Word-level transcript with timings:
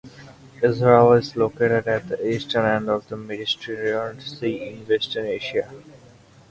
Israel 0.63 1.13
is 1.13 1.35
located 1.35 1.87
at 1.87 2.07
the 2.09 2.27
eastern 2.27 2.65
end 2.65 2.89
of 2.89 3.07
the 3.07 3.15
Mediterranean 3.15 4.19
Sea 4.19 4.69
in 4.69 4.79
western 4.87 5.27
Asia. 5.27 5.69